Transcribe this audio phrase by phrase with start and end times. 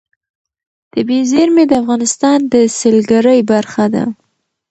[0.93, 4.03] طبیعي زیرمې د افغانستان د سیلګرۍ برخه ده.